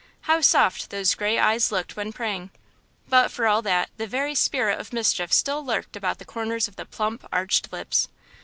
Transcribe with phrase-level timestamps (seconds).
[0.21, 2.49] How soft those gray eyes looked when praying!
[3.07, 6.75] But for all that, the very spirit of mischief still lurked about the corners of
[6.75, 8.07] the plump, arched lips.